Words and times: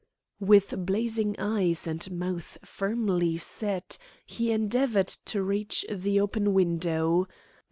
With 0.39 0.83
blazing 0.83 1.35
eyes, 1.37 1.85
and 1.85 2.09
mouth 2.09 2.57
firmly 2.65 3.37
set, 3.37 3.99
he 4.25 4.51
endeavoured 4.51 5.09
to 5.25 5.43
reach 5.43 5.85
the 5.91 6.19
open 6.19 6.55
window. 6.55 7.27